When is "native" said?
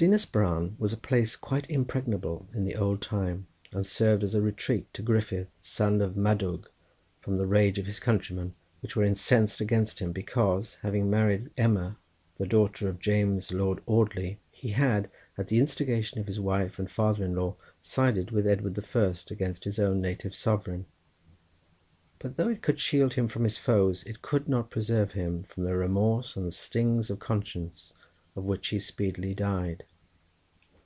20.00-20.34